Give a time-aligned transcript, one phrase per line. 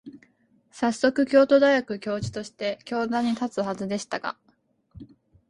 [0.71, 4.35] さっそく、京都大学教授として教壇に立つはずでしたが、